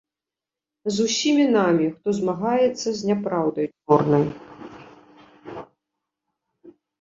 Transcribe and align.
З 0.93 1.03
усімі 1.09 1.43
намі, 1.57 1.85
хто 1.97 2.07
змагаецца 2.19 2.89
з 3.01 3.09
няпраўдай 3.09 3.69
чорнай. 3.73 4.27